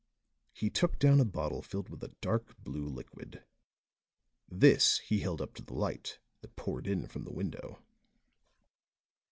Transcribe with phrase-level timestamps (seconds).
[0.51, 3.43] He took down a bottle filled with a dark blue liquid.
[4.49, 7.83] This he held up to the light that poured in from the window.